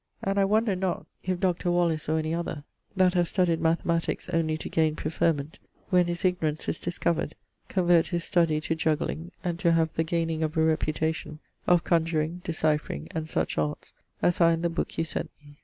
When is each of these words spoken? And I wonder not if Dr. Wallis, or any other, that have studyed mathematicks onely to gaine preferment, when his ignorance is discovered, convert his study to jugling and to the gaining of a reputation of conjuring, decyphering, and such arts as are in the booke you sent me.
And 0.23 0.39
I 0.39 0.45
wonder 0.45 0.75
not 0.75 1.05
if 1.23 1.39
Dr. 1.39 1.69
Wallis, 1.69 2.09
or 2.09 2.17
any 2.17 2.33
other, 2.33 2.63
that 2.95 3.13
have 3.13 3.27
studyed 3.27 3.59
mathematicks 3.59 4.27
onely 4.33 4.57
to 4.57 4.67
gaine 4.67 4.95
preferment, 4.95 5.59
when 5.91 6.07
his 6.07 6.25
ignorance 6.25 6.67
is 6.67 6.79
discovered, 6.79 7.35
convert 7.67 8.07
his 8.07 8.23
study 8.23 8.59
to 8.61 8.73
jugling 8.75 9.29
and 9.43 9.59
to 9.59 9.87
the 9.93 10.03
gaining 10.03 10.41
of 10.41 10.57
a 10.57 10.63
reputation 10.63 11.37
of 11.67 11.83
conjuring, 11.83 12.41
decyphering, 12.43 13.09
and 13.11 13.29
such 13.29 13.59
arts 13.59 13.93
as 14.23 14.41
are 14.41 14.49
in 14.49 14.63
the 14.63 14.71
booke 14.71 14.97
you 14.97 15.03
sent 15.03 15.29
me. 15.39 15.59